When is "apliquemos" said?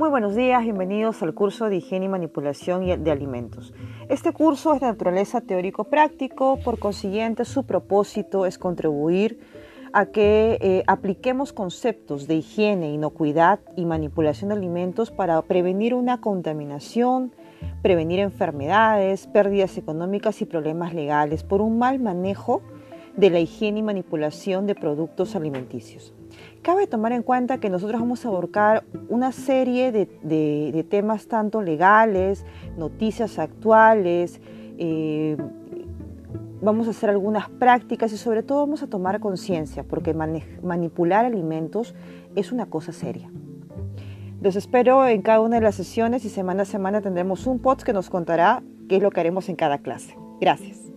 10.86-11.52